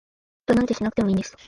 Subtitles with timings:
[0.45, 1.35] フタなんてしなくてもいいんです